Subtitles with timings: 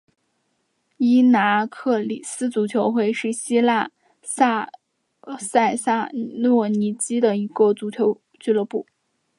[0.97, 3.91] 伊拿克里斯足球会是希腊
[4.23, 4.67] 塞
[5.77, 8.87] 萨洛尼基的一个足球俱乐部。